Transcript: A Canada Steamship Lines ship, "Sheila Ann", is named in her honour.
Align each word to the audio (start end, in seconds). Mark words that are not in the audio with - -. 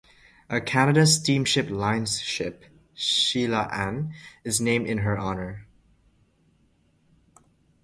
A 0.49 0.59
Canada 0.59 1.05
Steamship 1.05 1.69
Lines 1.69 2.19
ship, 2.21 2.65
"Sheila 2.95 3.67
Ann", 3.71 4.15
is 4.43 4.59
named 4.59 4.87
in 4.87 4.97
her 4.97 5.15
honour. 5.19 5.67